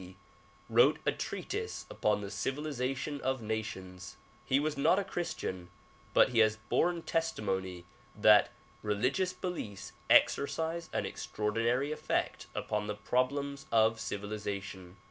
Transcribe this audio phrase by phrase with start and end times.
[0.01, 0.17] D.,
[0.67, 4.17] wrote a treatise upon the civilization of nations.
[4.43, 5.69] He was not a Christian
[6.15, 7.85] but he has borne testimony
[8.15, 8.49] that
[8.81, 14.97] religious beliefs exercise an extraordinary effect upon the problems of civilization.